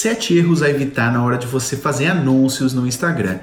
[0.00, 3.38] sete erros a evitar na hora de você fazer anúncios no Instagram.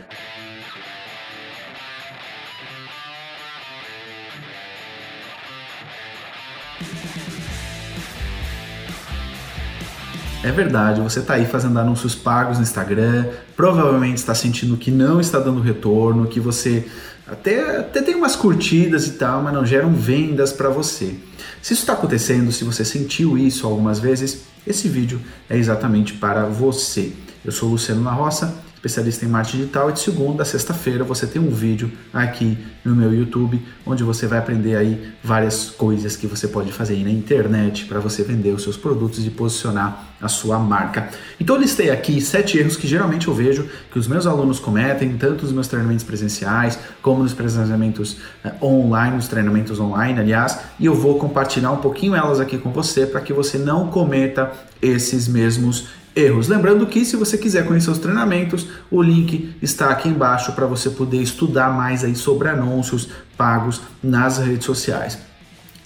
[10.43, 15.21] É verdade, você está aí fazendo anúncios pagos no Instagram, provavelmente está sentindo que não
[15.21, 16.88] está dando retorno, que você
[17.27, 21.16] até, até tem umas curtidas e tal, mas não geram vendas para você.
[21.62, 26.45] Se isso está acontecendo, se você sentiu isso algumas vezes, esse vídeo é exatamente para
[26.45, 27.12] você.
[27.44, 28.55] Eu sou Luciano La Roça
[28.88, 32.96] especialista em marketing digital, e de segunda a sexta-feira você tem um vídeo aqui no
[32.96, 37.12] meu YouTube, onde você vai aprender aí várias coisas que você pode fazer aí na
[37.12, 41.10] internet para você vender os seus produtos e posicionar a sua marca.
[41.40, 45.16] Então eu listei aqui sete erros que geralmente eu vejo que os meus alunos cometem,
[45.18, 50.85] tanto nos meus treinamentos presenciais, como nos treinamentos eh, online, nos treinamentos online, aliás, e
[50.85, 54.52] eu vou compartilhar um pouquinho elas aqui com você para que você não cometa
[54.82, 56.48] esses mesmos erros.
[56.48, 60.90] Lembrando que se você quiser conhecer os treinamentos, o link está aqui embaixo para você
[60.90, 65.19] poder estudar mais aí sobre anúncios pagos nas redes sociais.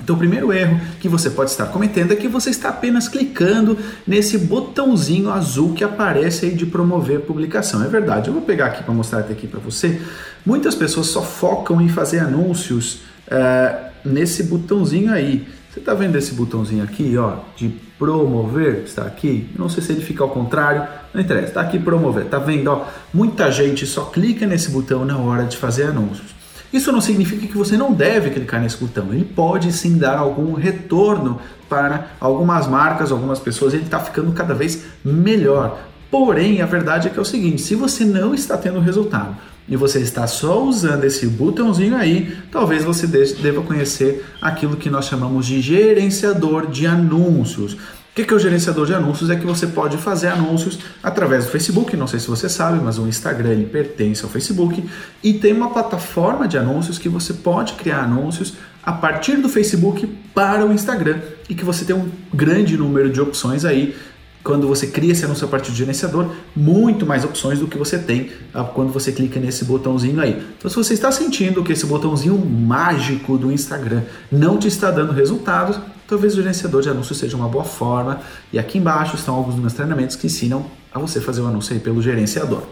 [0.04, 3.78] Então, o primeiro erro que você pode estar cometendo é que você está apenas clicando
[4.08, 7.84] nesse botãozinho azul que aparece aí de promover publicação.
[7.84, 10.02] É verdade, eu vou pegar aqui para mostrar até aqui para você.
[10.44, 15.48] Muitas pessoas só focam em fazer anúncios uh, nesse botãozinho aí.
[15.72, 18.84] Você está vendo esse botãozinho aqui, ó, de promover?
[18.86, 19.50] Está aqui.
[19.58, 21.48] Não sei se ele fica ao contrário, não interessa.
[21.48, 22.26] Está aqui promover.
[22.26, 22.70] Tá vendo?
[22.70, 26.36] Ó, muita gente só clica nesse botão na hora de fazer anúncios.
[26.74, 29.14] Isso não significa que você não deve clicar nesse botão.
[29.14, 33.74] Ele pode sim dar algum retorno para algumas marcas, algumas pessoas.
[33.74, 35.80] Ele está ficando cada vez melhor.
[36.10, 39.38] Porém, a verdade é que é o seguinte: se você não está tendo resultado,
[39.72, 45.06] e você está só usando esse botãozinho aí, talvez você deva conhecer aquilo que nós
[45.06, 47.74] chamamos de gerenciador de anúncios.
[47.74, 47.78] O
[48.14, 49.30] que é o gerenciador de anúncios?
[49.30, 52.98] É que você pode fazer anúncios através do Facebook, não sei se você sabe, mas
[52.98, 54.84] o Instagram ele pertence ao Facebook
[55.24, 60.06] e tem uma plataforma de anúncios que você pode criar anúncios a partir do Facebook
[60.34, 63.96] para o Instagram e que você tem um grande número de opções aí
[64.44, 67.98] quando você cria esse anúncio a partir do gerenciador, muito mais opções do que você
[67.98, 70.42] tem ah, quando você clica nesse botãozinho aí.
[70.58, 74.02] Então, se você está sentindo que esse botãozinho mágico do Instagram
[74.32, 78.22] não te está dando resultados, talvez o gerenciador de anúncios seja uma boa forma.
[78.52, 81.74] E aqui embaixo estão alguns dos meus treinamentos que ensinam a você fazer o anúncio
[81.74, 82.64] aí pelo gerenciador.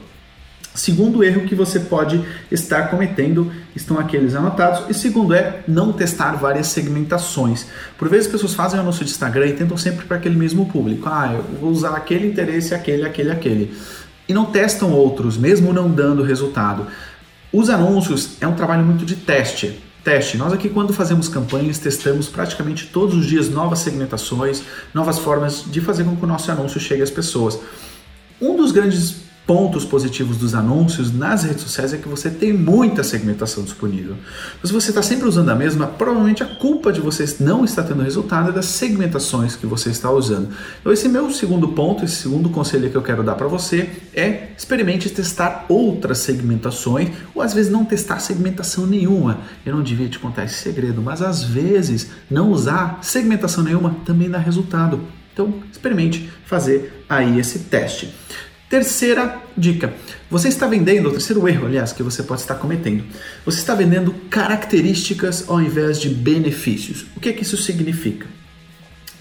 [0.74, 4.90] Segundo erro que você pode estar cometendo, estão aqueles anotados.
[4.90, 7.66] E segundo é não testar várias segmentações.
[7.97, 11.09] Por vezes as pessoas fazem anúncio de Instagram e tentam sempre para aquele mesmo público.
[11.09, 13.74] Ah, eu vou usar aquele interesse, aquele, aquele, aquele.
[14.28, 16.88] E não testam outros, mesmo não dando resultado.
[17.52, 19.81] Os anúncios é um trabalho muito de teste.
[20.03, 20.38] Teste.
[20.38, 24.62] Nós aqui, quando fazemos campanhas, testamos praticamente todos os dias novas segmentações,
[24.94, 27.59] novas formas de fazer com que o nosso anúncio chegue às pessoas.
[28.40, 33.03] Um dos grandes pontos positivos dos anúncios nas redes sociais é que você tem muita
[33.03, 34.15] segmentação disponível.
[34.61, 38.03] Mas você está sempre usando a mesma, provavelmente a culpa de você não estar tendo
[38.03, 40.49] resultado é das segmentações que você está usando.
[40.79, 44.49] Então esse meu segundo ponto, esse segundo conselho que eu quero dar para você é
[44.55, 49.39] experimente testar outras segmentações ou às vezes não testar segmentação nenhuma.
[49.66, 54.29] Eu não devia te contar esse segredo, mas às vezes não usar segmentação nenhuma também
[54.29, 55.01] dá resultado.
[55.33, 58.13] Então experimente fazer aí esse teste.
[58.69, 59.94] Terceira dica:
[60.30, 63.03] você está vendendo, o terceiro erro, aliás, que você pode estar cometendo,
[63.44, 67.08] você está vendendo características ao invés de benefícios.
[67.16, 68.28] O que é que isso significa?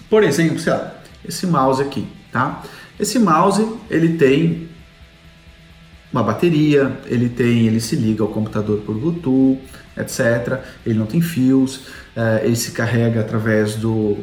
[0.09, 2.63] Por exemplo, sei lá, esse mouse aqui, tá?
[2.99, 4.69] Esse mouse ele tem
[6.11, 9.59] uma bateria, ele tem, ele se liga ao computador por Bluetooth,
[9.97, 10.59] etc.
[10.85, 11.81] Ele não tem fios,
[12.15, 14.17] eh, ele se carrega através do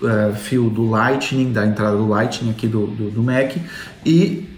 [0.00, 3.56] uh, fio do Lightning, da entrada do Lightning aqui do, do, do Mac
[4.04, 4.48] e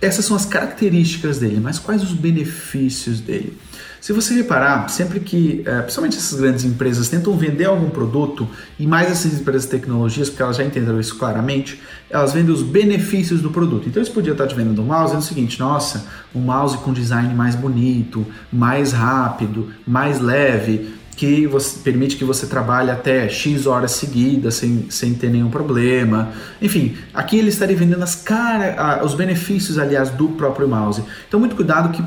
[0.00, 3.56] essas são as características dele, mas quais os benefícios dele?
[4.00, 8.48] Se você reparar, sempre que, é, principalmente essas grandes empresas tentam vender algum produto,
[8.78, 12.62] e mais essas empresas de tecnologias, porque elas já entenderam isso claramente, elas vendem os
[12.62, 13.88] benefícios do produto.
[13.88, 16.92] Então eles podiam estar te vendendo um mouse é o seguinte: nossa, um mouse com
[16.92, 23.66] design mais bonito, mais rápido, mais leve, que você, permite que você trabalhe até X
[23.66, 26.32] horas seguidas sem, sem ter nenhum problema.
[26.60, 31.02] Enfim, aqui ele estaria vendendo as cara, os benefícios, aliás, do próprio mouse.
[31.26, 32.04] Então, muito cuidado que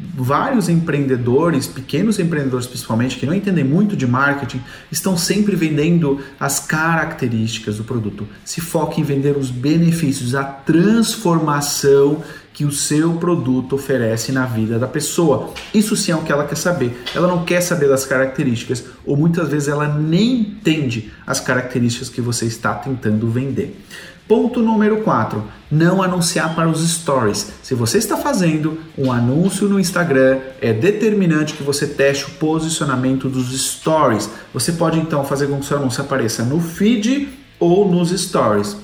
[0.00, 4.60] vários empreendedores, pequenos empreendedores principalmente, que não entendem muito de marketing,
[4.90, 8.26] estão sempre vendendo as características do produto.
[8.44, 12.22] Se foque em vender os benefícios, a transformação
[12.52, 15.52] que o seu produto oferece na vida da pessoa.
[15.72, 17.04] Isso sim é o que ela quer saber.
[17.14, 22.20] Ela não quer saber das características, ou muitas vezes ela nem entende as características que
[22.20, 23.80] você está tentando vender.
[24.26, 25.57] Ponto número 4.
[25.70, 27.52] Não anunciar para os stories.
[27.62, 33.28] Se você está fazendo um anúncio no Instagram, é determinante que você teste o posicionamento
[33.28, 34.30] dos stories.
[34.52, 37.28] Você pode então fazer com que seu anúncio apareça no feed
[37.58, 38.76] ou nos stories.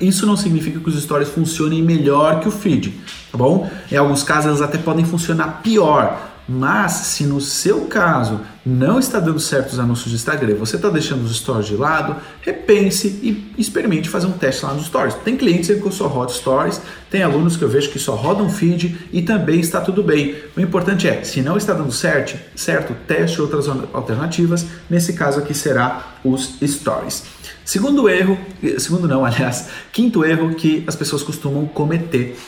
[0.00, 2.94] Isso não significa que os stories funcionem melhor que o feed,
[3.32, 3.68] tá bom?
[3.90, 9.20] Em alguns casos elas até podem funcionar pior, mas se no seu caso não está
[9.20, 13.52] dando certo os anúncios de Instagram, você está deixando os stories de lado, repense e
[13.58, 15.14] experimente fazer um teste lá nos stories.
[15.16, 16.80] Tem clientes que eu só rodo stories,
[17.10, 20.36] tem alunos que eu vejo que só rodam feed e também está tudo bem.
[20.56, 24.66] O importante é, se não está dando certo, certo, teste outras alternativas.
[24.88, 27.24] Nesse caso aqui será os stories.
[27.62, 28.38] Segundo erro,
[28.78, 32.38] segundo não, aliás, quinto erro que as pessoas costumam cometer,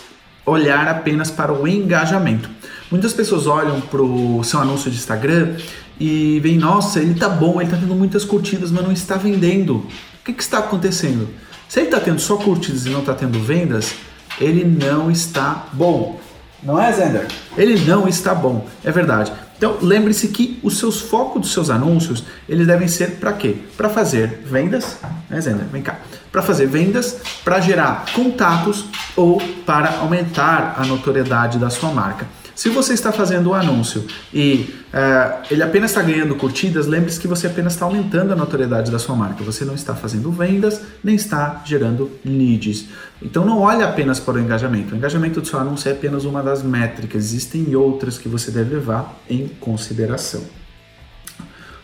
[0.47, 2.49] olhar apenas para o engajamento.
[2.91, 5.57] Muitas pessoas olham para o seu anúncio de Instagram
[5.99, 9.77] e veem, nossa, ele tá bom, ele tá tendo muitas curtidas, mas não está vendendo.
[9.77, 11.29] O que, que está acontecendo?
[11.69, 13.95] Se ele está tendo só curtidas e não está tendo vendas,
[14.41, 16.19] ele não está bom.
[16.63, 17.27] Não é, Zender?
[17.57, 19.33] Ele não está bom, é verdade.
[19.57, 23.57] Então, lembre-se que os seus focos dos seus anúncios, eles devem ser para quê?
[23.77, 24.99] Para fazer vendas,
[25.29, 25.67] né, Zender?
[25.71, 26.01] Vem cá.
[26.33, 32.27] Para fazer vendas, para gerar contatos ou para aumentar a notoriedade da sua marca.
[32.61, 34.05] Se você está fazendo um anúncio
[34.35, 38.91] e uh, ele apenas está ganhando curtidas, lembre-se que você apenas está aumentando a notoriedade
[38.91, 39.43] da sua marca.
[39.43, 42.85] Você não está fazendo vendas, nem está gerando leads.
[43.23, 44.93] Então não olhe apenas para o engajamento.
[44.93, 47.25] O engajamento do seu anúncio é apenas uma das métricas.
[47.25, 50.43] Existem outras que você deve levar em consideração.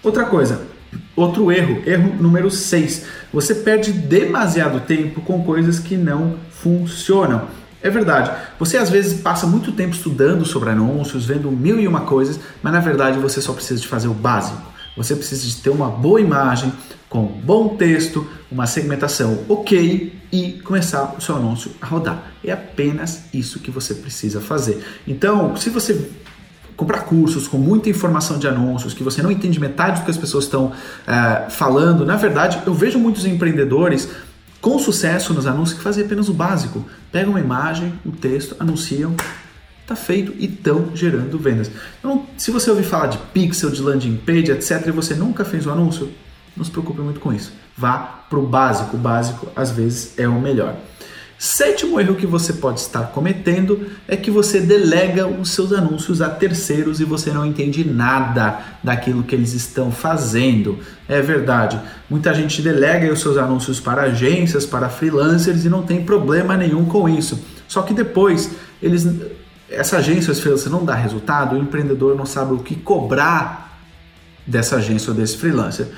[0.03, 0.61] Outra coisa,
[1.17, 3.07] outro erro, erro número 6.
[3.33, 7.49] Você perde demasiado tempo com coisas que não funcionam.
[7.83, 8.31] É verdade.
[8.59, 12.73] Você às vezes passa muito tempo estudando sobre anúncios, vendo mil e uma coisas, mas
[12.73, 14.63] na verdade você só precisa de fazer o básico.
[14.97, 16.73] Você precisa de ter uma boa imagem,
[17.09, 22.33] com bom texto, uma segmentação ok e começar o seu anúncio a rodar.
[22.43, 24.83] É apenas isso que você precisa fazer.
[25.07, 26.11] Então, se você
[26.77, 30.17] comprar cursos com muita informação de anúncios, que você não entende metade do que as
[30.17, 34.11] pessoas estão uh, falando, na verdade, eu vejo muitos empreendedores
[34.67, 36.85] com sucesso nos anúncios que fazem apenas o básico.
[37.13, 39.15] Pegam uma imagem, o um texto, anunciam,
[39.81, 41.71] está feito e estão gerando vendas.
[42.01, 45.69] Então, se você ouvir falar de pixel, de landing page, etc., e você nunca fez
[45.69, 46.11] um anúncio,
[46.57, 47.53] não se preocupe muito com isso.
[47.77, 47.97] Vá
[48.29, 48.97] para o básico.
[48.97, 50.75] O básico, às vezes, é o melhor.
[51.39, 56.31] Sétimo erro que você pode estar cometendo é que você delega os seus anúncios a
[56.31, 60.79] terceiros e você não entende nada daquilo que eles estão fazendo.
[61.07, 61.79] É verdade,
[62.09, 66.87] muita gente delega os seus anúncios para agências, para freelancers e não tem problema nenhum
[66.87, 67.39] com isso.
[67.69, 69.07] Só que depois eles
[69.71, 73.79] essa agência, esse freelancer não dá resultado, o empreendedor não sabe o que cobrar
[74.47, 75.89] dessa agência ou desse freelancer.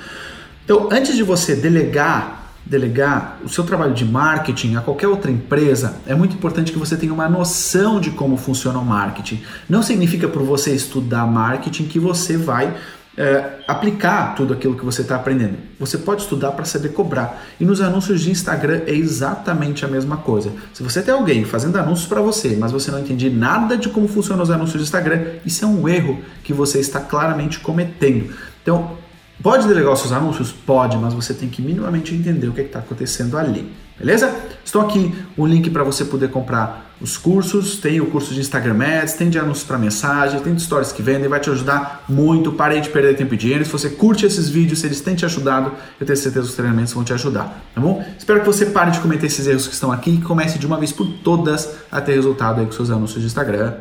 [0.65, 2.38] Então, antes de você delegar
[2.69, 6.95] delegar o seu trabalho de marketing a qualquer outra empresa, é muito importante que você
[6.95, 9.41] tenha uma noção de como funciona o marketing.
[9.67, 12.75] Não significa por você estudar marketing que você vai
[13.17, 15.57] é, aplicar tudo aquilo que você está aprendendo.
[15.79, 17.43] Você pode estudar para saber cobrar.
[17.59, 20.53] E nos anúncios de Instagram é exatamente a mesma coisa.
[20.73, 24.07] Se você tem alguém fazendo anúncios para você, mas você não entende nada de como
[24.07, 28.33] funcionam os anúncios de Instagram, isso é um erro que você está claramente cometendo.
[28.61, 28.97] Então,
[29.41, 30.51] Pode delegar os seus anúncios?
[30.51, 33.71] Pode, mas você tem que minimamente entender o que é está acontecendo ali.
[33.97, 34.33] Beleza?
[34.63, 37.77] Estou aqui o link para você poder comprar os cursos.
[37.77, 41.01] Tem o curso de Instagram Ads, tem de anúncios para mensagem, tem de stories que
[41.01, 42.51] vendem, vai te ajudar muito.
[42.51, 43.65] Parei de perder tempo e dinheiro.
[43.65, 46.55] Se você curte esses vídeos, se eles têm te ajudado, eu tenho certeza que os
[46.55, 48.03] treinamentos vão te ajudar, tá bom?
[48.17, 50.77] Espero que você pare de cometer esses erros que estão aqui e comece de uma
[50.77, 53.73] vez por todas a ter resultado aí com seus anúncios de Instagram.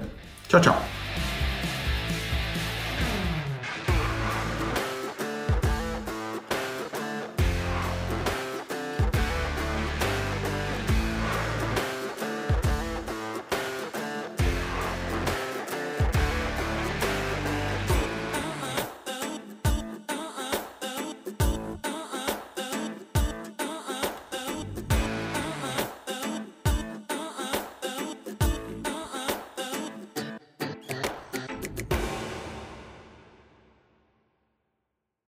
[0.49, 0.98] Tchau, tchau.